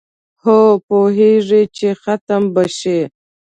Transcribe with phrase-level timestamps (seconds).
[0.47, 0.55] او
[0.87, 2.99] پوهیږي چي ختم به شي